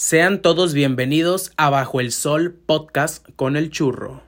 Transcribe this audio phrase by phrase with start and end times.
[0.00, 4.27] Sean todos bienvenidos a Bajo el Sol Podcast con el Churro.